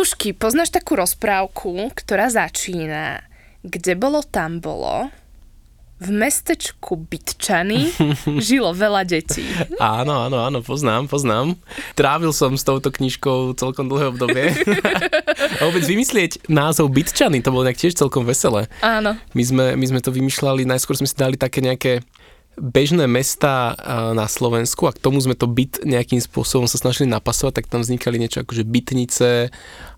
[0.00, 3.20] Dušky, poznáš takú rozprávku, ktorá začína
[3.60, 5.12] Kde bolo, tam bolo
[6.00, 7.92] v mestečku Bytčany
[8.48, 9.44] žilo veľa detí.
[9.76, 11.52] Áno, áno, áno, poznám, poznám.
[11.92, 14.56] Trávil som s touto knižkou celkom dlhé obdobie.
[15.60, 18.72] A vôbec vymyslieť názov Bytčany, to bolo nejak tiež celkom veselé.
[18.80, 19.20] Áno.
[19.36, 22.00] My sme, my sme to vymýšľali, najskôr sme si dali také nejaké
[22.60, 23.72] bežné mesta
[24.12, 27.80] na Slovensku a k tomu sme to byt nejakým spôsobom sa snažili napasovať, tak tam
[27.80, 29.28] vznikali niečo ako že bytnice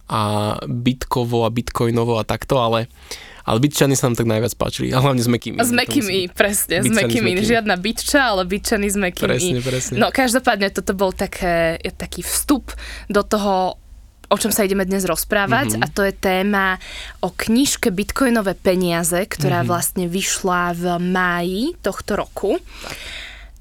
[0.08, 2.90] a bitkovo a bitcoinovo a takto, ale
[3.42, 4.94] ale bytčany sa nám tak najviac páčili.
[4.94, 5.58] A hlavne s mekými.
[5.58, 6.78] S mekými, presne.
[6.78, 7.34] S mekými.
[7.42, 9.28] Žiadna bytča, ale bytčany s mekými.
[9.34, 9.94] Presne, presne.
[9.98, 12.70] No každopádne toto bol také, taký vstup
[13.10, 13.82] do toho
[14.32, 15.84] o čom sa ideme dnes rozprávať mm-hmm.
[15.84, 16.80] a to je téma
[17.20, 19.68] o knižke Bitcoinové peniaze, ktorá mm-hmm.
[19.68, 22.56] vlastne vyšla v máji tohto roku.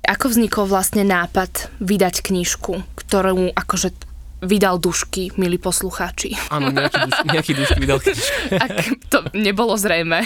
[0.08, 4.11] Ako vznikol vlastne nápad vydať knižku, ktorú akože
[4.42, 6.34] vydal dušky, milí poslucháči.
[6.50, 8.40] Áno, nejaký, duš, nejaký dušky vydal knižku.
[8.66, 8.74] Ak
[9.08, 10.26] to nebolo zrejme.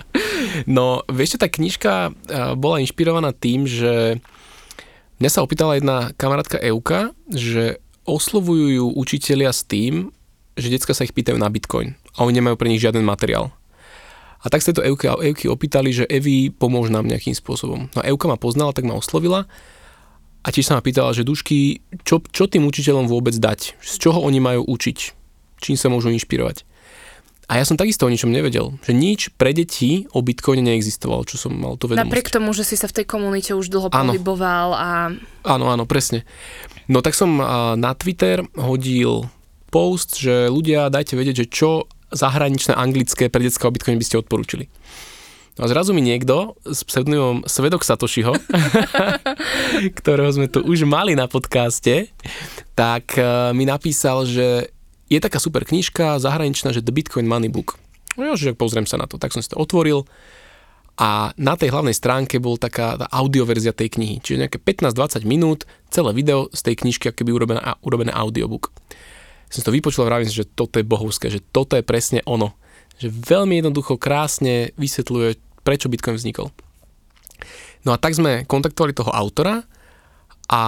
[0.76, 4.18] no, vieš, tá knižka eh, bola inšpirovaná tým, že
[5.20, 7.78] mňa sa opýtala jedna kamarátka Euka, že
[8.08, 10.08] oslovujú ju učitelia s tým,
[10.56, 13.52] že decka sa ich pýtajú na Bitcoin a oni nemajú pre nich žiaden materiál.
[14.44, 17.88] A tak sa to Euky, Euky opýtali, že Evi, pomôž nám nejakým spôsobom.
[17.96, 19.48] No a Euka ma poznala, tak ma oslovila
[20.44, 23.80] a tiež sa ma pýtala, že dušky, čo, čo tým učiteľom vôbec dať?
[23.80, 24.98] Z čoho oni majú učiť?
[25.64, 26.68] Čím sa môžu inšpirovať?
[27.44, 31.36] A ja som takisto o ničom nevedel, že nič pre deti o Bitcoine neexistovalo, čo
[31.36, 32.08] som mal to vedomosť.
[32.08, 34.16] Napriek tomu, že si sa v tej komunite už dlho áno.
[34.16, 35.12] pohyboval a...
[35.44, 36.24] Áno, áno, presne.
[36.88, 37.36] No tak som
[37.76, 39.28] na Twitter hodil
[39.68, 41.70] post, že ľudia dajte vedieť, že čo
[42.16, 44.72] zahraničné anglické pre detská o Bitcoine by ste odporúčili.
[45.54, 48.34] No a zrazu mi niekto s pseudonymom Svedok Satošiho,
[50.02, 52.10] ktorého sme tu už mali na podcaste,
[52.74, 54.74] tak e, mi napísal, že
[55.06, 57.78] je taká super knižka zahraničná, že The Bitcoin Money Book.
[58.18, 59.14] No ja, že pozriem sa na to.
[59.14, 60.10] Tak som si to otvoril
[60.98, 64.22] a na tej hlavnej stránke bol taká tá audioverzia tej knihy.
[64.22, 68.70] Čiže nejaké 15-20 minút, celé video z tej knižky, aké by urobené, urobené audiobook.
[69.50, 72.22] Som si to vypočul a vravím si, že toto je bohovské, že toto je presne
[72.26, 72.54] ono
[72.98, 76.50] že veľmi jednoducho, krásne vysvetľuje, prečo Bitcoin vznikol.
[77.84, 79.64] No a tak sme kontaktovali toho autora
[80.48, 80.62] a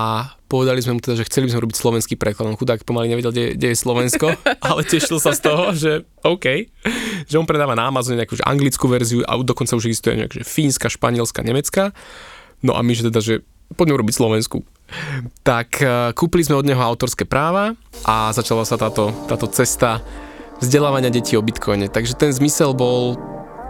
[0.49, 2.49] povedali sme mu teda, že chceli by sme robiť slovenský preklad.
[2.49, 4.27] On chudák pomaly nevedel, kde, kde je Slovensko,
[4.69, 5.93] ale tešil sa z toho, že
[6.25, 6.71] OK,
[7.29, 11.45] že on predáva na Amazone nejakú anglickú verziu a dokonca už existuje nejaká fínska, španielská,
[11.45, 11.93] nemecká.
[12.65, 13.35] No a my, že teda, že
[13.75, 14.63] poďme robiť Slovensku.
[15.43, 17.75] Tak uh, kúpili sme od neho autorské práva
[18.07, 19.99] a začala sa táto, táto cesta
[20.61, 21.89] vzdelávania detí o bitcoine.
[21.91, 23.17] Takže ten zmysel bol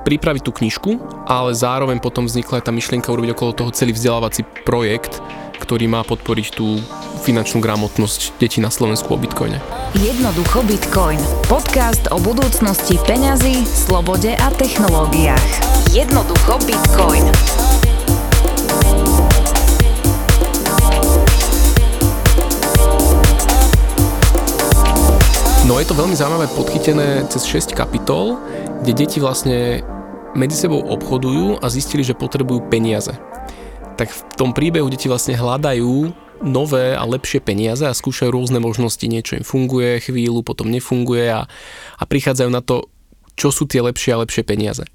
[0.06, 0.90] pripraviť tú knižku,
[1.26, 5.18] ale zároveň potom vznikla aj tá myšlienka urobiť okolo toho celý vzdelávací projekt,
[5.58, 6.78] ktorý má podporiť tú
[7.26, 9.58] finančnú gramotnosť detí na Slovensku o bitcoine.
[9.98, 11.18] Jednoducho Bitcoin.
[11.50, 15.50] Podcast o budúcnosti peňazí, slobode a technológiách.
[15.90, 17.65] Jednoducho Bitcoin.
[25.66, 28.38] No je to veľmi zaujímavé podchytené cez 6 kapitol,
[28.86, 29.82] kde deti vlastne
[30.38, 33.10] medzi sebou obchodujú a zistili, že potrebujú peniaze.
[33.98, 36.14] Tak v tom príbehu deti vlastne hľadajú
[36.46, 39.02] nové a lepšie peniaze a skúšajú rôzne možnosti.
[39.02, 41.50] Niečo im funguje chvíľu, potom nefunguje a,
[41.98, 42.86] a prichádzajú na to,
[43.34, 44.86] čo sú tie lepšie a lepšie peniaze.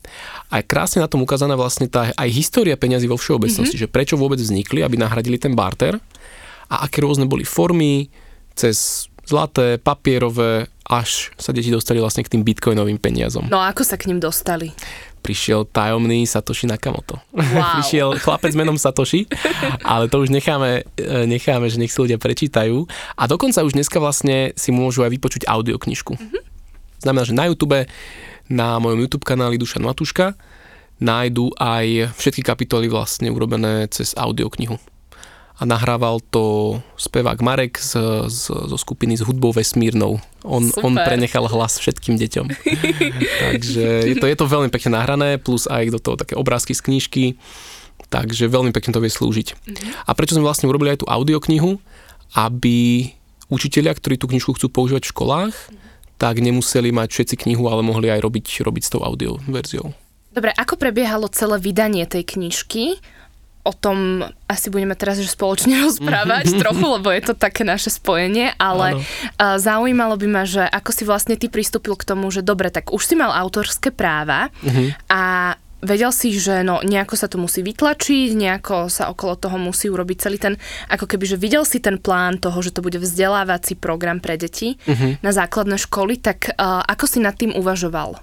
[0.55, 3.91] A je krásne na tom ukázaná vlastne tá aj história peniazy vo všeobecnosti, mm-hmm.
[3.91, 5.99] že prečo vôbec vznikli, aby nahradili ten barter
[6.71, 8.07] a aké rôzne boli formy,
[8.55, 13.47] cez zlaté, papierové, až sa deti dostali vlastne k tým bitcoinovým peniazom.
[13.47, 14.75] No a ako sa k ním dostali?
[15.21, 17.21] prišiel tajomný Satoshi Nakamoto.
[17.29, 17.45] Wow.
[17.77, 19.29] prišiel chlapec menom Satoshi,
[19.85, 22.89] ale to už necháme, e, necháme, že nech si ľudia prečítajú.
[23.15, 26.17] A dokonca už dneska vlastne si môžu aj vypočuť audioknižku.
[26.17, 26.41] Mm-hmm.
[27.05, 27.85] Znamená, že na YouTube,
[28.49, 30.33] na mojom YouTube kanáli Dušan Matuška,
[30.97, 34.81] nájdu aj všetky kapitoly vlastne urobené cez audioknihu
[35.61, 37.93] a nahrával to spevák Marek z,
[38.25, 40.17] z, zo skupiny s hudbou vesmírnou.
[40.41, 42.49] On, on prenechal hlas všetkým deťom.
[43.45, 46.81] Takže je to, je to veľmi pekne nahrané, plus aj do toho také obrázky z
[46.81, 47.25] knižky,
[48.09, 49.47] takže veľmi pekne to vie slúžiť.
[49.53, 50.09] Mm-hmm.
[50.09, 51.79] A prečo sme vlastne urobili aj tú audioknihu,
[52.35, 53.07] aby
[53.47, 56.17] učitelia, ktorí tú knižku chcú používať v školách, mm-hmm.
[56.19, 59.95] tak nemuseli mať všetci knihu, ale mohli aj robiť, robiť s tou audio verziou.
[60.31, 62.99] Dobre, ako prebiehalo celé vydanie tej knižky?
[63.61, 68.53] O tom asi budeme teraz že spoločne rozprávať trochu, lebo je to také naše spojenie,
[68.57, 69.57] ale Áno.
[69.61, 73.03] zaujímalo by ma, že ako si vlastne ty pristúpil k tomu, že dobre, tak už
[73.05, 74.93] si mal autorské práva uh-huh.
[75.11, 75.21] a
[75.81, 80.17] vedel si, že no nejako sa to musí vytlačiť, nejako sa okolo toho musí urobiť
[80.21, 80.53] celý ten,
[80.87, 84.77] ako keby, že videl si ten plán toho, že to bude vzdelávací program pre deti
[84.77, 85.17] uh-huh.
[85.25, 88.21] na základné školy, tak uh, ako si nad tým uvažoval?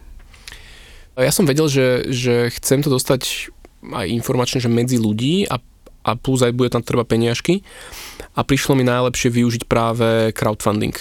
[1.19, 3.51] Ja som vedel, že, že chcem to dostať
[3.83, 5.63] aj informačne, že medzi ľudí a,
[6.07, 7.63] a plus aj bude tam treba peniažky
[8.35, 10.95] a prišlo mi najlepšie využiť práve crowdfunding.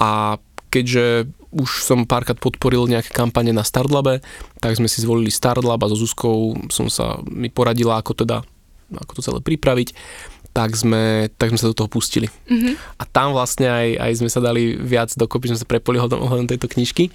[0.00, 4.18] A keďže už som párkrát podporil nejaké kampane na Startlabe,
[4.58, 8.42] tak sme si zvolili Startlab a so Zuzkou som sa mi poradila, ako teda
[8.92, 9.96] ako to celé pripraviť
[10.54, 12.30] tak sme, tak sme sa do toho pustili.
[12.46, 13.02] Mm-hmm.
[13.02, 16.70] A tam vlastne aj, aj sme sa dali viac dokopy, sme sa prepoli ohľadom tejto
[16.70, 17.10] knižky.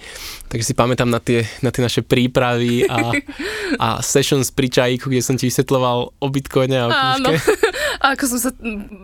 [0.52, 3.16] Takže si pamätám na tie, na tie naše prípravy a,
[3.84, 7.32] a sessions pri čajíku, kde som ti vysvetloval o bitcoine a o knižke.
[7.40, 7.68] Áno.
[8.00, 8.50] Ako som sa...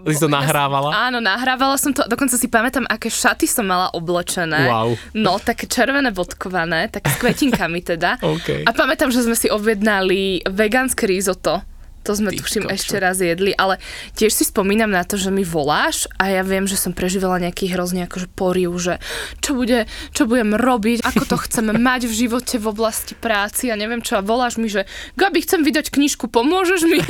[0.09, 1.09] Si to nahrávala?
[1.09, 2.05] Áno, nahrávala som to.
[2.05, 4.69] Dokonca si pamätám, aké šaty som mala oblečené.
[4.69, 5.01] Wow.
[5.17, 8.21] No, také červené bodkované, tak s kvetinkami teda.
[8.37, 8.69] okay.
[8.69, 11.61] A pamätám, že sme si objednali vegánske risotto
[12.07, 12.75] to sme Ty tuším kočo.
[12.79, 13.83] ešte raz jedli, ale
[14.15, 17.67] tiež si spomínam na to, že mi voláš a ja viem, že som prežívala nejaký
[17.75, 19.03] hrozný akože poriu, že
[19.43, 23.75] čo, bude, čo budem robiť, ako to chceme mať v živote v oblasti práci a
[23.75, 24.87] neviem čo a voláš mi, že
[25.19, 27.03] Gabi, chcem vydať knižku, pomôžeš mi?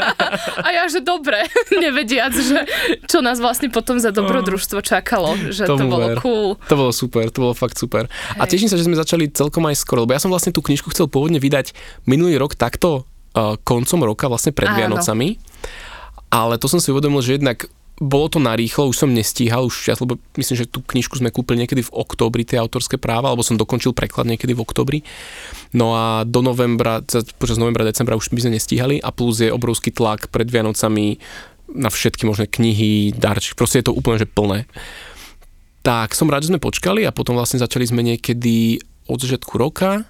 [0.66, 1.48] a ja, že dobre,
[1.84, 2.68] nevediac, že
[3.08, 6.18] čo nás vlastne potom za dobrodružstvo čakalo, že to bolo ver.
[6.20, 6.60] cool.
[6.68, 8.10] To bolo super, to bolo fakt super.
[8.36, 8.40] Hej.
[8.40, 10.92] A teším sa, že sme začali celkom aj skoro, lebo ja som vlastne tú knižku
[10.92, 11.72] chcel pôvodne vydať
[12.04, 13.08] minulý rok takto
[13.66, 14.78] koncom roka, vlastne pred Áno.
[14.78, 15.36] Vianocami.
[16.30, 19.94] Ale to som si uvedomil, že jednak bolo to narýchlo, už som nestíhal, už ja,
[19.94, 23.54] lebo myslím, že tú knižku sme kúpili niekedy v oktobri, tie autorské práva, alebo som
[23.54, 24.98] dokončil preklad niekedy v oktobri.
[25.70, 27.06] No a do novembra,
[27.38, 31.22] počas novembra, decembra už by sme nestíhali a plus je obrovský tlak pred Vianocami
[31.70, 34.66] na všetky možné knihy, darčky, proste je to úplne že plné.
[35.86, 40.02] Tak som rád, že sme počkali a potom vlastne začali sme niekedy od začiatku roka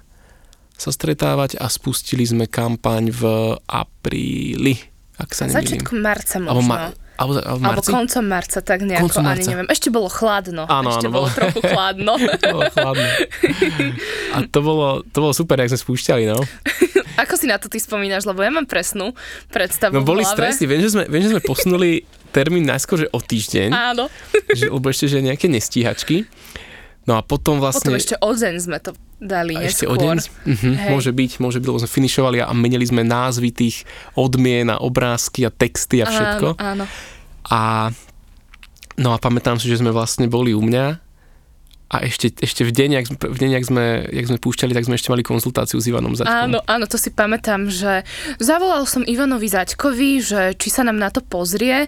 [0.75, 3.23] sa stretávať a spustili sme kampaň v
[3.65, 4.75] apríli,
[5.15, 5.79] ak sa nemýlim.
[5.79, 6.51] Začiatkom marca možno.
[6.51, 9.39] Alebo, ma- alebo, alebo, alebo koncom marca, tak nejako, koncom marca.
[9.39, 9.67] ani neviem.
[9.71, 10.67] Ešte bolo chladno.
[10.67, 12.13] Áno, Ešte áno, bolo, bolo trochu chladno.
[12.55, 13.07] bolo chladno.
[14.35, 16.43] A to bolo, to bolo super, jak sme spúšťali, no.
[17.23, 19.15] Ako si na to ty spomínaš, lebo ja mám presnú
[19.47, 22.03] predstavu No boli stresy, viem, že sme, viem, že sme posunuli
[22.35, 23.71] termín najskôr, že o týždeň.
[23.71, 24.11] Áno.
[24.51, 26.27] Že, lebo ešte, že nejaké nestíhačky.
[27.07, 27.87] No a potom vlastne...
[27.87, 28.91] Potom ešte o deň sme to
[29.21, 29.71] dali a neskôr.
[29.71, 30.15] Ešte o deň?
[30.45, 34.79] Mhm, môže byť, môže byť, lebo sme finišovali a menili sme názvy tých odmien a
[34.79, 36.59] obrázky a texty a všetko.
[36.59, 36.85] Áno, áno.
[37.49, 37.91] A
[38.99, 41.05] no a pamätám si, že sme vlastne boli u mňa
[41.85, 44.97] a ešte, ešte v deň, jak, v deň jak, sme, jak sme púšťali, tak sme
[44.97, 46.49] ešte mali konzultáciu s Ivanom Zaďkom.
[46.49, 48.01] Áno, áno, to si pamätám, že
[48.41, 51.85] zavolal som Ivanovi Zaďkovi, že či sa nám na to pozrie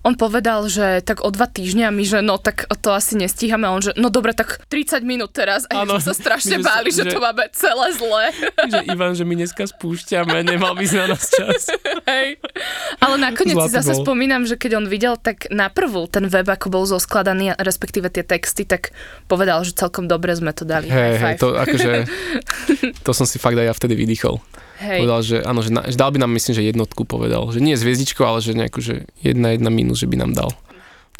[0.00, 3.68] on povedal, že tak o dva týždňa mi, že no tak to asi nestíhame.
[3.68, 5.68] A on, že no dobre, tak 30 minút teraz.
[5.68, 8.24] A ano, sa strašne že, báli, že, že, to máme celé zle.
[8.70, 11.68] Že Ivan, že my dneska spúšťame, nemal by na nás čas.
[12.10, 12.38] Hej.
[13.02, 14.04] Ale nakoniec Zlatý si zase bol.
[14.06, 18.22] spomínam, že keď on videl tak na prvú ten web, ako bol zoskladaný, respektíve tie
[18.22, 18.94] texty, tak
[19.26, 20.86] povedal, že celkom dobre sme to dali.
[20.86, 21.92] Hej, hej, to akože,
[23.06, 24.38] to som si fakt aj ja vtedy vydýchol.
[24.80, 25.04] Hej.
[25.04, 27.52] Povedal, že áno, že, na, že dal by nám myslím, že jednotku povedal.
[27.52, 30.50] Že nie zviezdičko, ale že nejakú, že jedna, jedna minus, že by nám dal.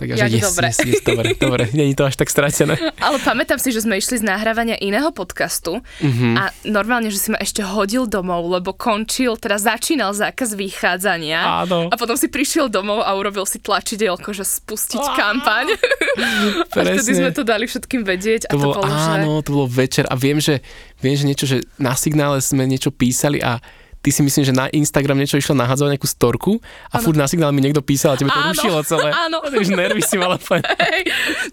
[0.01, 0.69] Tak ja, že yes, dobre.
[0.73, 2.81] Yes, yes, dobre, dobre, není to až tak stratené.
[2.97, 6.35] Ale pamätám si, že sme išli z nahrávania iného podcastu mm-hmm.
[6.41, 11.93] a normálne, že si ma ešte hodil domov, lebo končil, teda začínal zákaz vychádzania Áno.
[11.93, 15.17] a potom si prišiel domov a urobil si tlačidielko, že spustiť Áno.
[15.21, 15.77] kampaň.
[16.73, 18.49] a vtedy sme to dali všetkým vedieť.
[18.49, 19.45] To, a to bolo, bolo áno, že...
[19.45, 20.65] to bolo večer a viem, že,
[21.05, 23.61] viem, že niečo, že na signále sme niečo písali a
[24.01, 26.53] ty si myslím, že na Instagram niečo išlo nahádzať nejakú storku
[26.89, 27.05] a ano.
[27.05, 29.09] furt na signál mi niekto písal a tebe to áno, rušilo celé.
[29.29, 29.37] Áno.
[29.45, 31.05] Už nervy si mala hey,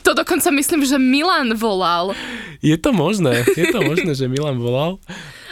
[0.08, 2.16] To dokonca myslím, že Milan volal.
[2.63, 4.98] Je to možné, je to možné, že Milan volal.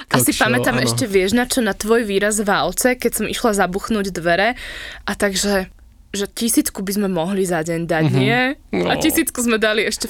[0.08, 0.86] Asi čo, pamätám áno.
[0.88, 4.56] ešte, vieš na čo, na tvoj výraz v válce, keď som išla zabuchnúť dvere
[5.04, 5.68] a takže
[6.16, 8.24] že tisícku by sme mohli za deň dať, mm-hmm.
[8.24, 8.40] nie?
[8.72, 8.88] No.
[8.88, 10.08] A tisícku sme dali ešte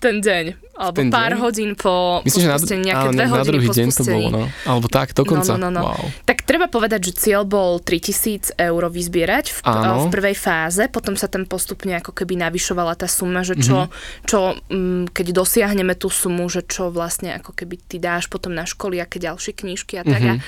[0.00, 1.40] ten deň, alebo ten pár deň?
[1.40, 4.42] hodín po Myslím, že na, nejaké áno, dve hodiny druhý po deň to bolo, no.
[4.66, 5.54] Alebo tak, dokonca.
[5.54, 5.82] No, no, no, no.
[5.86, 6.04] Wow.
[6.26, 11.30] Tak treba povedať, že cieľ bol 3000 eur vyzbierať v, v prvej fáze, potom sa
[11.30, 14.26] tam postupne ako keby navyšovala tá suma, že čo, mm-hmm.
[14.26, 14.38] čo
[14.68, 18.66] m, mm, keď dosiahneme tú sumu, že čo vlastne ako keby ty dáš potom na
[18.66, 20.18] školy, aké ďalšie knížky a tak.
[20.20, 20.38] Mm-hmm.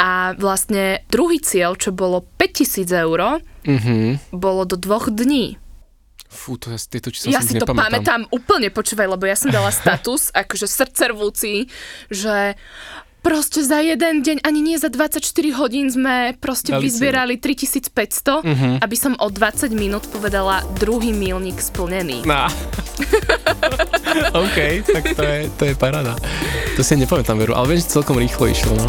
[0.00, 4.32] A vlastne druhý cieľ, čo bolo 5000 eur, mm-hmm.
[4.32, 5.60] bolo do dvoch dní.
[6.36, 9.72] Fú, to je tieto čísla Ja si to pamätám úplne, počúvaj, lebo ja som dala
[9.72, 11.72] status, akože srdcervúci,
[12.12, 12.54] že
[13.26, 15.18] proste za jeden deň, ani nie za 24
[15.58, 18.46] hodín sme proste Dali vyzbierali 3500, uh-huh.
[18.46, 18.70] Mhm.
[18.86, 22.22] aby som o 20 minút povedala druhý milník splnený.
[22.22, 22.46] No.
[24.46, 26.14] OK, tak to je, to je paráda.
[26.78, 28.86] To si nepamätám veru, ale viem, že celkom rýchlo išlo, no.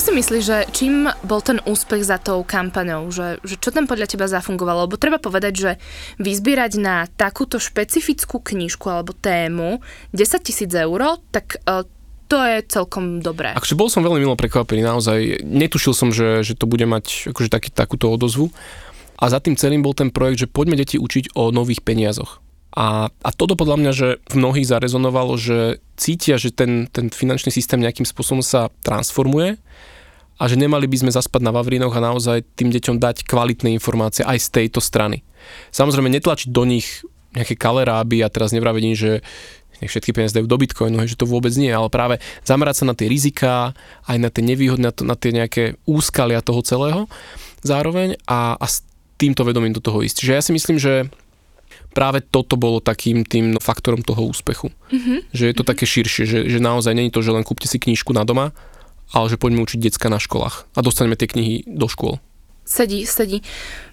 [0.00, 3.12] Si myslíš, že čím bol ten úspech za tou kampaňou?
[3.12, 4.88] Že, že čo tam podľa teba zafungovalo?
[4.88, 5.70] Lebo treba povedať, že
[6.16, 9.84] vyzbierať na takúto špecifickú knižku alebo tému
[10.16, 11.84] 10 tisíc eur, tak uh,
[12.30, 13.52] to je celkom dobré.
[13.52, 15.42] Akože bol som veľmi milo prekvapený, naozaj.
[15.42, 18.54] Netušil som, že, že to bude mať akože taký, takúto odozvu.
[19.20, 22.40] A za tým celým bol ten projekt, že poďme deti učiť o nových peniazoch.
[22.70, 27.50] A, a toto podľa mňa, že v mnohých zarezonovalo, že cítia, že ten, ten finančný
[27.50, 29.58] systém nejakým spôsobom sa transformuje
[30.40, 34.22] a že nemali by sme zaspať na Vavrinoch a naozaj tým deťom dať kvalitné informácie
[34.22, 35.26] aj z tejto strany.
[35.74, 37.02] Samozrejme netlačiť do nich
[37.34, 39.20] nejaké kaleráby a teraz nevravedím, že
[39.80, 42.94] nech všetky peniaze dajú do bitcoinu, že to vôbec nie, ale práve zamerať sa na
[42.94, 43.72] tie riziká,
[44.04, 47.08] aj na tie nevýhody, na, to, na tie nejaké úskalia toho celého
[47.64, 48.84] zároveň a, a s
[49.16, 50.24] týmto vedomím do toho ísť.
[50.24, 51.08] Čiže ja si myslím, že
[51.92, 54.70] práve toto bolo takým tým faktorom toho úspechu.
[54.90, 55.18] Mm-hmm.
[55.34, 55.70] Že je to mm-hmm.
[55.70, 58.54] také širšie, že, že naozaj není to, že len kúpte si knižku na doma,
[59.10, 62.22] ale že poďme učiť decka na školách a dostaneme tie knihy do škôl.
[62.62, 63.42] Sedí, sedí.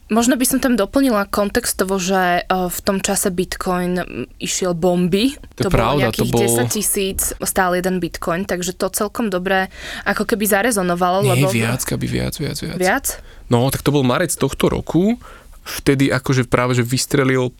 [0.07, 3.99] Možno by som tam doplnila kontextovo, že e, v tom čase Bitcoin
[4.39, 5.35] išiel bomby.
[5.59, 6.41] To, to pravda, bolo nejakých to bol...
[6.63, 9.67] 10 tisíc stál jeden Bitcoin, takže to celkom dobre
[10.07, 11.27] ako keby zarezonovalo.
[11.27, 11.51] Nie, lebo...
[11.51, 12.77] viac, aby viac, viac, viac.
[12.79, 13.05] Viac?
[13.51, 15.19] No, tak to bol marec tohto roku.
[15.67, 17.51] Vtedy akože práve, že vystrelil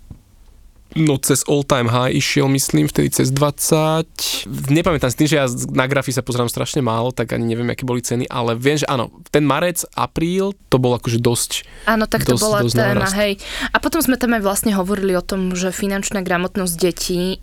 [0.96, 4.48] no cez all time high išiel, myslím, vtedy cez 20.
[4.72, 5.46] Nepamätám si tým, že ja
[5.76, 8.88] na grafy sa pozerám strašne málo, tak ani neviem, aké boli ceny, ale viem, že
[8.88, 11.52] áno, ten marec, apríl, to bol akože dosť
[11.86, 13.34] Áno, tak to dosť, bola dosť téma, hej.
[13.76, 17.36] A potom sme tam aj vlastne hovorili o tom, že finančná gramotnosť detí,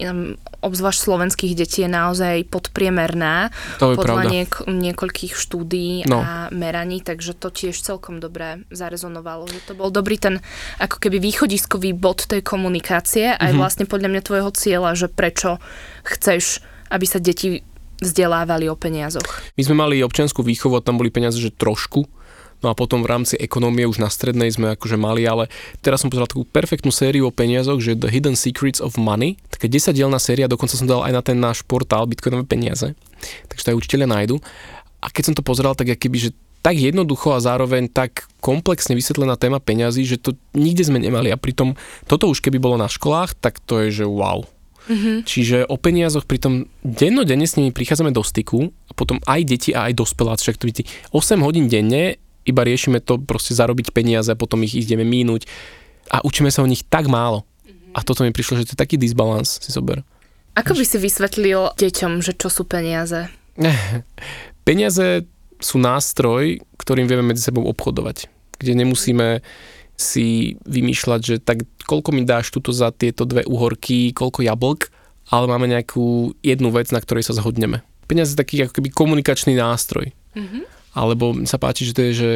[0.64, 4.30] obzvlášť slovenských detí, je naozaj podpriemerná To je podľa pravda.
[4.33, 6.18] niek- niekoľkých štúdií No.
[6.18, 10.40] a meraní, takže to tiež celkom dobre zarezonovalo, že to bol dobrý ten
[10.78, 13.59] ako keby východiskový bod tej komunikácie, aj Mhm.
[13.59, 15.61] vlastne podľa mňa tvojho cieľa, že prečo
[16.02, 17.61] chceš, aby sa deti
[18.00, 19.26] vzdelávali o peniazoch.
[19.54, 22.04] My sme mali občianskú výchovu a tam boli peniaze, že trošku.
[22.64, 25.52] No a potom v rámci ekonomie už na strednej sme akože mali, ale
[25.85, 29.68] teraz som pozeral takú perfektnú sériu o peniazoch, že The Hidden Secrets of Money, taká
[29.68, 32.97] 10-dielná séria, dokonca som dal aj na ten náš portál Bitcoinové peniaze,
[33.52, 34.40] takže to aj učiteľia nájdu.
[35.04, 36.30] A keď som to pozeral, tak keby, že
[36.64, 41.37] tak jednoducho a zároveň tak komplexne vysvetlená téma peňazí, že to nikde sme nemali a
[41.37, 41.76] pritom
[42.09, 44.49] toto už keby bolo na školách, tak to je, že wow.
[44.88, 45.16] Mm-hmm.
[45.28, 49.92] Čiže o peniazoch pritom dennodenne s nimi prichádzame do styku a potom aj deti a
[49.92, 54.38] aj dospeláci, však to vidíte, 8 hodín denne iba riešime to proste zarobiť peniaze a
[54.38, 55.48] potom ich ideme mínúť
[56.12, 57.48] a učíme sa o nich tak málo.
[57.94, 60.02] A toto mi prišlo, že to je taký disbalans, si zober.
[60.54, 63.26] Ako by si vysvetlil deťom, že čo sú peniaze?
[64.66, 65.26] Peniaze
[65.62, 68.26] sú nástroj, ktorým vieme medzi sebou obchodovať.
[68.58, 69.42] Kde nemusíme
[69.94, 74.90] si vymýšľať, že tak koľko mi dáš tuto za tieto dve uhorky, koľko jablk,
[75.30, 77.86] ale máme nejakú jednu vec, na ktorej sa zhodneme.
[78.10, 80.10] Peniaze je taký ako keby komunikačný nástroj.
[80.34, 80.62] Mm-hmm.
[80.94, 82.30] Alebo mi sa páči, že to je, že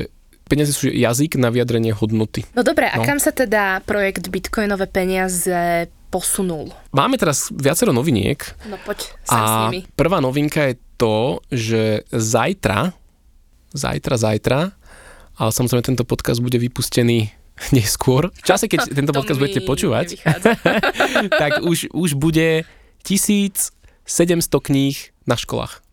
[0.44, 2.42] peniaze sú jazyk na vyjadrenie hodnoty.
[2.52, 3.04] No dobre, a No.
[3.04, 6.72] kam sa teda projekt Bitcoinové peniaze posunul?
[6.90, 9.84] Máme teraz viacero noviniek, No poď sem s A nimi.
[9.92, 12.90] prvá novinka je to, že zajtra,
[13.70, 14.58] zajtra, zajtra,
[15.36, 17.28] ale samozrejme tento podcast bude vypustený
[17.76, 18.32] neskôr.
[18.32, 20.18] V čase, keď tento To podcast budete počúvať,
[21.42, 22.64] tak už, už bude
[23.04, 23.70] 1700
[24.58, 25.84] kníh na školách.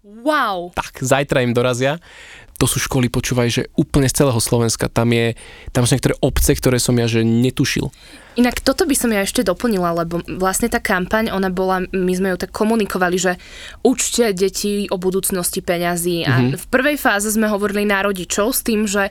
[0.00, 0.72] Wow!
[0.72, 2.00] Tak, zajtra im dorazia.
[2.56, 4.88] To sú školy, počúvaj, že úplne z celého Slovenska.
[4.88, 5.32] Tam, je,
[5.72, 7.88] tam sú niektoré obce, ktoré som ja že netušil.
[8.36, 12.32] Inak toto by som ja ešte doplnila, lebo vlastne tá kampaň, ona bola, my sme
[12.32, 13.40] ju tak komunikovali, že
[13.80, 16.60] učte deti o budúcnosti peňazí a Mhm.
[16.60, 19.08] v prvej fáze sme hovorili na rodičov s tým, že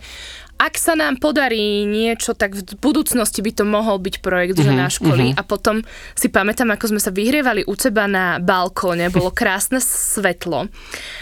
[0.59, 4.75] ak sa nám podarí niečo, tak v budúcnosti by to mohol byť projekt, že Mhm,
[4.75, 5.25] na školy.
[5.33, 5.79] A potom
[6.13, 10.67] si pamätám, ako sme sa vyhrievali u teba na balkóne, bolo krásne svetlo,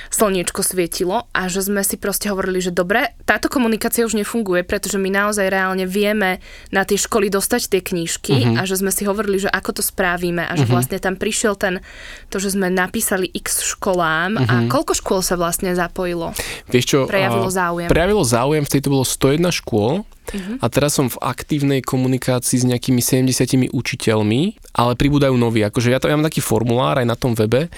[0.09, 4.97] slniečko svietilo a že sme si proste hovorili, že dobre, táto komunikácia už nefunguje, pretože
[4.97, 6.41] my naozaj reálne vieme
[6.73, 10.41] na tie školy dostať tie knížky a že sme si hovorili, že ako to spravíme
[10.41, 11.85] a že vlastne tam prišiel ten,
[12.33, 16.33] to, že sme napísali x školám a koľko škôl sa vlastne zapojilo?
[16.73, 16.99] Vieš čo?
[17.05, 17.87] Prejavilo záujem.
[17.91, 20.59] Prejavilo záujem, vtedy to bolo 101 škôl Mhm.
[20.59, 25.63] a teraz som v aktívnej komunikácii s nejakými 70 učiteľmi, ale pribúdajú noví.
[25.63, 27.71] Akože ja, to, ja mám taký formulár aj na tom webe,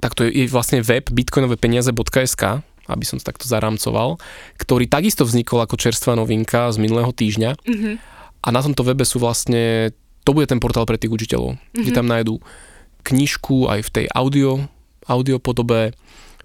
[0.00, 4.18] tak to je, je vlastne web bitcoinovepeniaze.sk aby som to takto zaramcoval,
[4.58, 7.54] ktorý takisto vznikol ako čerstvá novinka z minulého týždňa.
[7.62, 7.90] Mhm.
[8.42, 9.94] A na tomto webe sú vlastne,
[10.26, 12.42] to bude ten portál pre tých učiteľov, kde tam nájdú
[13.06, 14.66] knižku aj v tej audio,
[15.06, 15.94] audio podobe,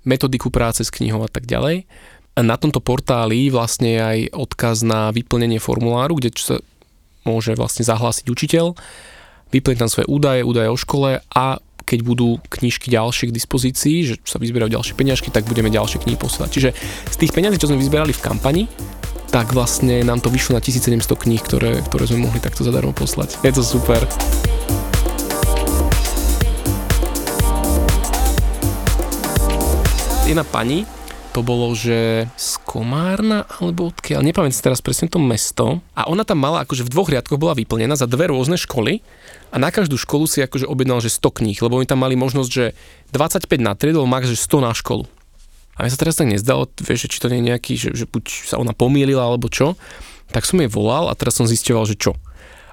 [0.05, 1.89] metodiku práce s knihou a tak ďalej.
[2.35, 6.59] Na tomto portáli vlastne je aj odkaz na vyplnenie formuláru, kde sa
[7.23, 8.75] môže vlastne zahlásiť učiteľ,
[9.55, 11.45] vyplniť tam svoje údaje, údaje o škole a
[11.87, 16.19] keď budú knižky ďalšie k dispozícii, že sa vyzbierajú ďalšie peniažky, tak budeme ďalšie knihy
[16.19, 16.49] posielať.
[16.51, 16.69] Čiže
[17.07, 18.67] z tých peňazí, čo sme vyzberali v kampani,
[19.31, 23.39] tak vlastne nám to vyšlo na 1700 kníh, ktoré, ktoré sme mohli takto zadarmo poslať.
[23.47, 24.03] Je to super.
[30.27, 30.83] Jedna pani,
[31.35, 35.83] to bolo, že z Komárna alebo odkiaľ, nepamätám si teraz presne to mesto.
[35.91, 39.03] A ona tam mala, akože v dvoch riadkoch bola vyplnená za dve rôzne školy
[39.51, 42.47] a na každú školu si akože objednal, že 100 kníh, lebo oni tam mali možnosť,
[42.49, 42.71] že
[43.11, 45.03] 25 na triedu, max, že 100 na školu.
[45.75, 48.07] A mne sa teraz tak nezdalo, vieš, že či to nie je nejaký, že, že
[48.07, 49.75] buď sa ona pomýlila alebo čo,
[50.31, 52.15] tak som jej volal a teraz som zistoval, že čo.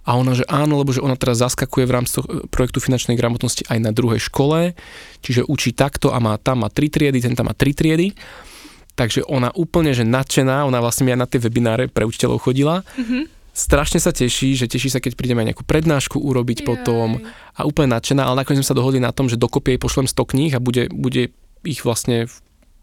[0.06, 2.14] A ona, že áno, lebo že ona teraz zaskakuje v rámci
[2.50, 4.78] projektu finančnej gramotnosti aj na druhej škole,
[5.18, 8.14] čiže učí takto a má tam má tri triedy, ten tam má tri triedy
[8.92, 12.84] Takže ona úplne, že nadšená, ona vlastne aj na tie webináre pre učiteľov chodila.
[12.96, 13.22] Mm-hmm.
[13.52, 16.66] Strašne sa teší, že teší sa, keď prídeme aj nejakú prednášku urobiť Jaj.
[16.68, 17.20] potom
[17.52, 20.32] a úplne nadšená, ale nakoniec sme sa dohodli na tom, že dokopy jej pošlem 100
[20.32, 22.32] kníh a bude, bude ich vlastne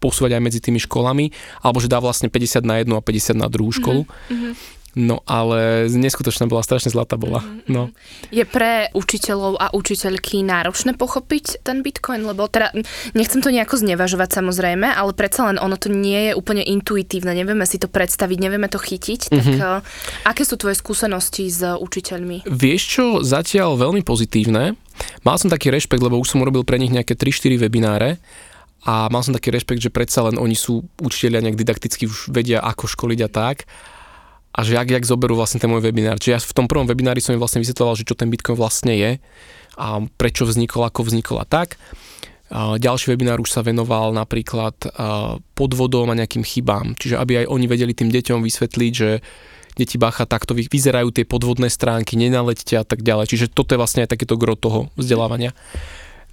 [0.00, 1.28] posúvať aj medzi tými školami,
[1.60, 4.08] alebo že dá vlastne 50 na jednu a 50 na druhú školu.
[4.08, 4.52] Mm-hmm.
[5.00, 7.40] No ale neskutočná bola, strašne zlatá bola.
[7.40, 7.72] Mm-hmm.
[7.72, 7.88] No.
[8.28, 12.28] Je pre učiteľov a učiteľky náročné pochopiť ten Bitcoin?
[12.28, 12.76] Lebo teda,
[13.16, 17.64] nechcem to nejako znevažovať samozrejme, ale predsa len ono to nie je úplne intuitívne, nevieme
[17.64, 19.32] si to predstaviť, nevieme to chytiť.
[19.32, 19.40] Mm-hmm.
[19.40, 19.80] Tak uh,
[20.28, 22.44] aké sú tvoje skúsenosti s učiteľmi?
[22.44, 24.76] Vieš čo, zatiaľ veľmi pozitívne.
[25.24, 28.20] Mal som taký rešpekt, lebo už som urobil pre nich nejaké 3-4 webináre
[28.84, 32.60] a mal som taký rešpekt, že predsa len oni sú učiteľia nejak didakticky už vedia,
[32.60, 33.64] ako školiť a tak
[34.50, 36.18] a že jak, jak zoberú vlastne ten môj webinár.
[36.18, 38.98] Čiže ja v tom prvom webinári som im vlastne vysvetloval, že čo ten Bitcoin vlastne
[38.98, 39.10] je
[39.78, 41.78] a prečo vznikol, ako vznikol a tak.
[42.50, 44.74] Ďalší webinár už sa venoval napríklad
[45.54, 46.98] podvodom a nejakým chybám.
[46.98, 49.22] Čiže aby aj oni vedeli tým deťom vysvetliť, že
[49.78, 53.30] deti bacha, takto vyzerajú tie podvodné stránky, nenaleďte a tak ďalej.
[53.30, 55.54] Čiže toto je vlastne aj takéto gro toho vzdelávania.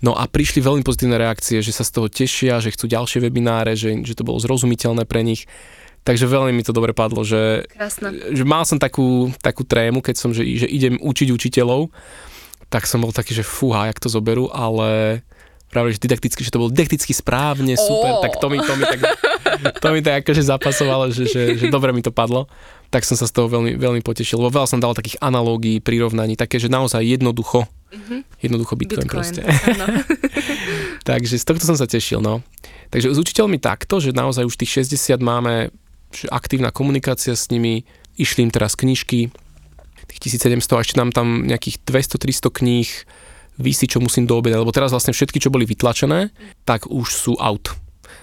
[0.01, 3.77] No a prišli veľmi pozitívne reakcie, že sa z toho tešia, že chcú ďalšie webináre,
[3.77, 5.45] že, že to bolo zrozumiteľné pre nich.
[6.07, 7.67] Takže veľmi mi to dobre padlo, že,
[8.31, 11.91] že mal som takú, takú trému, keď som, že, že idem učiť učiteľov,
[12.71, 15.19] tak som bol taký, že fúha, jak to zoberú, ale
[15.67, 18.23] práve, že didakticky, že to bolo didakticky správne, super, oh.
[18.23, 18.99] tak to mi, to mi tak,
[19.83, 22.47] to mi tak akože zapasovalo, že, že, že dobre mi to padlo.
[22.87, 26.39] Tak som sa z toho veľmi, veľmi potešil, lebo veľa som dal takých analógií, prirovnaní,
[26.39, 28.19] také, že naozaj jednoducho, mm-hmm.
[28.47, 29.43] jednoducho Bitcoin, Bitcoin proste.
[31.07, 32.39] Takže z tohto som sa tešil, no.
[32.95, 35.67] Takže s učiteľmi takto, že naozaj už tých 60 máme
[36.31, 37.83] aktívna komunikácia s nimi,
[38.17, 39.29] išli im teraz knižky,
[40.07, 42.89] tých 1700 a ešte nám tam nejakých 200-300 kníh
[43.59, 46.31] vysí, čo musím doobedať, lebo teraz vlastne všetky, čo boli vytlačené,
[46.63, 47.75] tak už sú out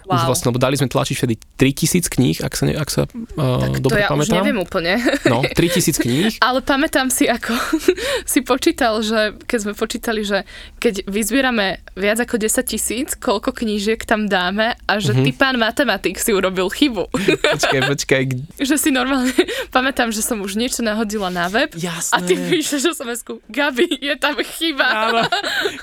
[0.04, 0.20] Wow.
[0.20, 3.60] Už vlastne, lebo dali sme tlačiť vtedy 3000 kníh, ak sa, ne, ak sa uh,
[3.60, 4.36] tak dobre to ja pamätám.
[4.36, 4.92] už neviem úplne.
[5.28, 6.32] No, 3000 kníh.
[6.44, 7.56] Ale pamätám si, ako
[8.32, 10.44] si počítal, že keď sme počítali, že
[10.76, 15.24] keď vyzbierame viac ako 10 tisíc, koľko knížiek tam dáme a že mm-hmm.
[15.24, 17.06] ty pán matematik si urobil chybu.
[17.54, 18.22] Počkaj, počkaj.
[18.68, 19.30] že si normálne,
[19.76, 22.14] pamätám, že som už niečo nahodila na web Jasné.
[22.14, 24.86] a ty píšeš sms Gabi, je tam chyba.
[24.86, 25.22] Áno,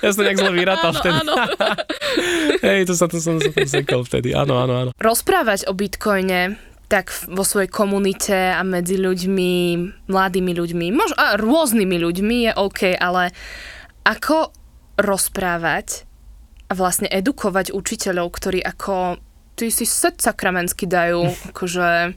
[0.04, 1.17] ja som nejak zle vyrátal vtedy.
[1.24, 1.34] Áno.
[2.60, 4.91] Hej, to sa to som, som sekol vtedy, áno, áno, áno.
[5.00, 6.60] Rozprávať o bitcoine
[6.91, 9.52] tak vo svojej komunite a medzi ľuďmi,
[10.12, 13.32] mladými ľuďmi, možno a rôznymi ľuďmi je OK, ale
[14.04, 14.52] ako
[15.01, 16.05] rozprávať
[16.69, 19.19] a vlastne edukovať učiteľov, ktorí ako
[19.59, 22.15] ty si set sakramensky dajú akože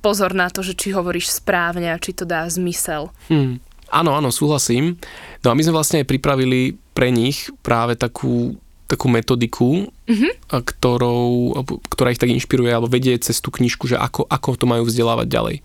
[0.00, 3.12] pozor na to, že či hovoríš správne a či to dá zmysel.
[3.28, 3.60] Hmm.
[3.90, 4.96] Áno, áno, súhlasím.
[5.42, 8.54] No a my sme vlastne aj pripravili pre nich práve takú
[8.90, 10.50] takú metodiku, mm-hmm.
[10.50, 11.54] ktorou,
[11.94, 15.30] ktorá ich tak inšpiruje alebo vedie cez tú knižku, že ako, ako to majú vzdelávať
[15.30, 15.56] ďalej.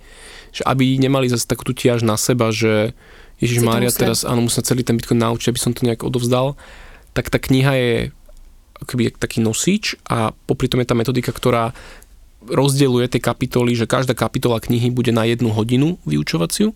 [0.53, 2.93] Že aby nemali zase takú tiaž na seba, že
[3.39, 6.55] Ježiš Mária, teraz áno, musím celý ten Bitcoin naučiť, aby som to nejak odovzdal,
[7.11, 7.91] tak tá kniha je
[8.79, 11.71] akoby taký nosič a popri tom je tá metodika, ktorá
[12.45, 16.75] rozdeľuje tie kapitoly, že každá kapitola knihy bude na jednu hodinu vyučovaciu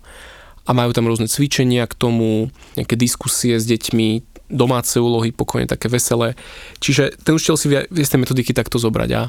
[0.65, 5.87] a majú tam rôzne cvičenia k tomu, nejaké diskusie s deťmi, domáce úlohy, pokojne také
[5.87, 6.33] veselé.
[6.81, 9.09] Čiže ten učiteľ si vie, vie z tej metodiky takto zobrať.
[9.13, 9.21] A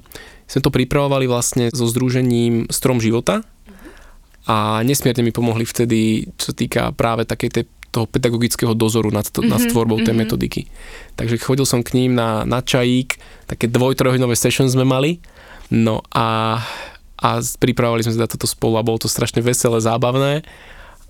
[0.49, 3.45] sme to pripravovali vlastne so združením Strom života
[4.49, 9.27] a nesmierne mi pomohli vtedy, čo sa týka práve takej tej toho pedagogického dozoru nad,
[9.27, 10.23] to, mm-hmm, nad tvorbou tej mm-hmm.
[10.23, 10.71] metodiky.
[11.19, 13.19] Takže chodil som k ním na, na čajík,
[13.51, 15.19] také dvoj, trojhodinové session sme mali,
[15.75, 16.59] no a,
[17.19, 20.47] a pripravovali sme teda toto spolu a bolo to strašne veselé, zábavné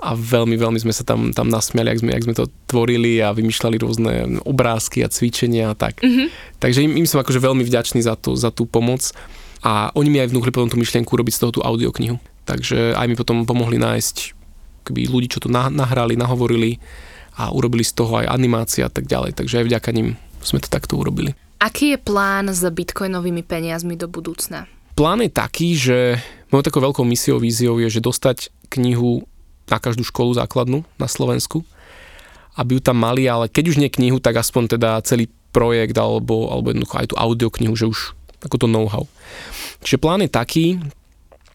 [0.01, 3.37] a veľmi, veľmi sme sa tam, tam nasmiali, ak sme, ak sme to tvorili a
[3.37, 4.13] vymýšľali rôzne
[4.49, 6.01] obrázky a cvičenia a tak.
[6.01, 6.57] Mm-hmm.
[6.57, 9.05] Takže im, im som akože veľmi vďačný za tú, za tú pomoc
[9.61, 12.17] a oni mi aj vnúkli potom tú myšlienku robiť z toho tú audioknihu.
[12.49, 14.17] Takže aj mi potom pomohli nájsť
[14.87, 16.81] keby ľudí, čo to nahrali, nahovorili
[17.37, 19.37] a urobili z toho aj animácia a tak ďalej.
[19.37, 21.37] Takže aj vďaka nim sme to takto urobili.
[21.61, 24.65] Aký je plán s bitcoinovými peniazmi do budúcna?
[24.97, 25.99] Plán je taký, že
[26.49, 29.29] môj takou veľkou misiou, víziou je, že dostať knihu
[29.69, 31.63] na každú školu základnú na Slovensku,
[32.57, 36.51] aby ju tam mali, ale keď už nie knihu, tak aspoň teda celý projekt alebo,
[36.51, 39.05] alebo jednoducho aj tú audioknihu, že už ako to know-how.
[39.85, 40.67] Čiže plán je taký,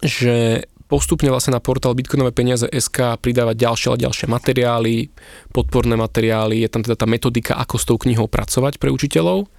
[0.05, 0.65] že
[0.95, 5.11] postupne vlastne na portál Bitcoinové peniaze SK pridávať ďalšie a ďalšie materiály,
[5.51, 9.51] podporné materiály, je tam teda tá metodika, ako s tou knihou pracovať pre učiteľov,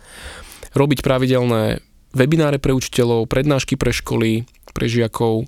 [0.73, 1.85] robiť pravidelné
[2.17, 5.45] webináre pre učiteľov, prednášky pre školy, pre žiakov.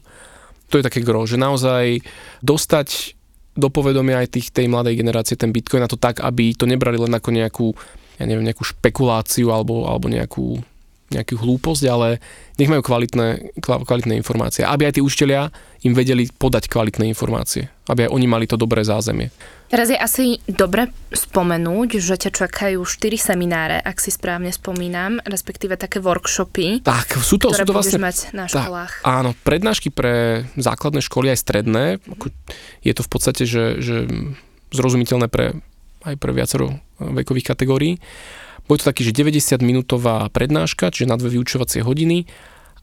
[0.68, 2.04] To je také gro, že naozaj
[2.44, 3.16] dostať
[3.56, 7.00] do povedomia aj tých, tej mladej generácie ten Bitcoin na to tak, aby to nebrali
[7.00, 7.66] len ako nejakú,
[8.20, 10.60] ja neviem, nejakú špekuláciu alebo, alebo nejakú
[11.08, 12.20] nejakú hlúposť, ale
[12.60, 14.66] nech majú kvalitné, kvalitné informácie.
[14.66, 15.48] Aby aj tí učiteľia
[15.86, 17.72] im vedeli podať kvalitné informácie.
[17.88, 19.32] Aby aj oni mali to dobré zázemie.
[19.68, 25.76] Teraz je asi dobre spomenúť, že ťa čakajú 4 semináre, ak si správne spomínam, respektíve
[25.76, 29.04] také workshopy, tak, sú to, ktoré sú to vlastne, mať na školách.
[29.04, 31.84] Tak, áno, prednášky pre základné školy aj stredné.
[32.80, 34.08] Je to v podstate, že, že
[34.72, 35.60] zrozumiteľné pre,
[36.08, 38.00] aj pre viacero vekových kategórií.
[38.68, 42.28] Bude to taký, že 90 minútová prednáška, čiže na dve vyučovacie hodiny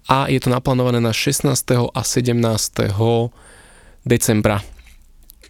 [0.10, 1.45] a je to naplánované na 16.
[1.93, 2.34] a 17.
[4.06, 4.65] decembra.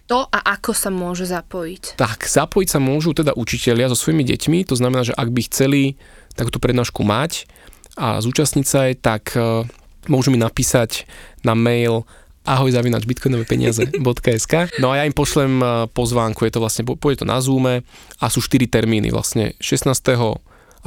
[0.06, 1.98] To a ako sa môže zapojiť?
[1.98, 5.98] Tak, zapojiť sa môžu teda učitelia so svojimi deťmi, to znamená, že ak by chceli
[6.38, 7.50] takúto prednášku mať
[7.98, 9.66] a zúčastniť sa aj, tak uh,
[10.06, 11.10] môžu mi napísať
[11.42, 12.06] na mail
[12.46, 14.54] ahoj zavinač bitcoinové peniaze.sk.
[14.82, 17.82] No a ja im pošlem e, pozvánku, je to vlastne, pôjde to na Zoome
[18.22, 19.90] a sú 4 termíny vlastne 16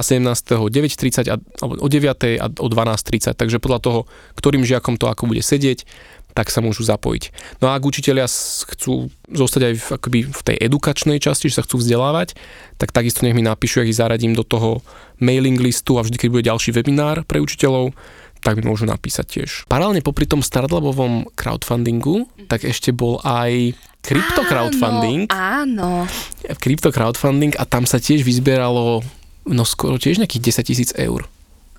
[0.00, 0.24] 17.
[0.72, 2.40] 9.30 a, alebo o 9.
[2.40, 4.00] a o 12.30, takže podľa toho,
[4.40, 5.84] ktorým žiakom to ako bude sedieť,
[6.32, 7.34] tak sa môžu zapojiť.
[7.58, 8.26] No a ak učiteľia
[8.74, 12.38] chcú zostať aj v, akoby v tej edukačnej časti, že sa chcú vzdelávať,
[12.78, 14.80] tak takisto nech mi napíšu, ja ich zaradím do toho
[15.18, 17.92] mailing listu a vždy, keď bude ďalší webinár pre učiteľov,
[18.40, 19.50] tak mi môžu napísať tiež.
[19.68, 25.28] Paralelne popri tom startlabovom crowdfundingu, tak ešte bol aj krypto crowdfunding.
[25.28, 26.56] Áno, áno.
[26.58, 29.04] Krypto crowdfunding a tam sa tiež vyzbieralo
[29.48, 31.24] no skoro tiež nejakých 10 tisíc eur.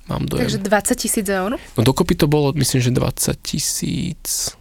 [0.10, 0.50] Mám dojem.
[0.50, 1.56] Takže 20 tisíc eur?
[1.78, 4.58] No dokopy to bolo, myslím, že 20 tisíc.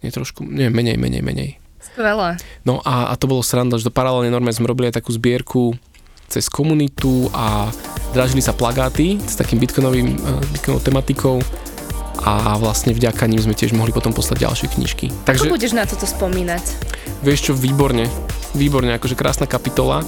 [0.00, 1.50] Nie trošku, nie, menej, menej, menej.
[1.80, 2.40] Skvelé.
[2.64, 5.76] No a, a to bolo sranda, že to paralelne normálne sme robili aj takú zbierku
[6.26, 7.70] cez komunitu a
[8.14, 10.18] dražili sa plagáty s takým bitcoinovým, eh,
[10.52, 11.36] bitcoinovou tematikou
[12.26, 15.06] a vlastne vďaka ním sme tiež mohli potom poslať ďalšie knižky.
[15.28, 16.64] Takže, Ako budeš na toto spomínať?
[17.20, 18.08] Vieš čo, výborne.
[18.56, 20.00] Výborne, akože krásna kapitola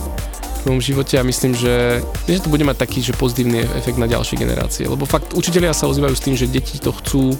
[0.64, 4.10] v mojom živote a myslím, že, že to bude mať taký že pozitívny efekt na
[4.10, 4.88] ďalšie generácie.
[4.90, 7.38] Lebo fakt učitelia sa ozývajú s tým, že deti to chcú,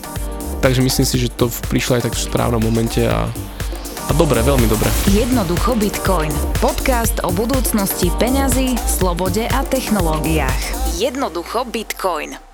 [0.63, 3.27] takže myslím si, že to prišlo aj tak v správnom momente a
[4.09, 4.89] a dobre, veľmi dobre.
[5.13, 6.33] Jednoducho Bitcoin.
[6.59, 10.97] Podcast o budúcnosti peňazí, slobode a technológiách.
[10.97, 12.48] Jednoducho Bitcoin.